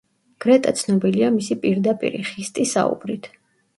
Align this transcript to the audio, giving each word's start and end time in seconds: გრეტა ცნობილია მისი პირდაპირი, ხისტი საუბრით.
გრეტა 0.45 0.71
ცნობილია 0.79 1.29
მისი 1.37 1.57
პირდაპირი, 1.67 2.23
ხისტი 2.31 2.67
საუბრით. 2.75 3.29